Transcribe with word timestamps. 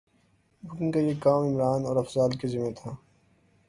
booking 0.63 0.91
کا 0.91 0.99
یہ 0.99 1.19
کام 1.19 1.41
عمران 1.43 1.85
اور 1.85 1.95
افضال 1.97 2.31
کے 2.39 2.47
ذمے 2.47 2.71
تھے 2.77 2.89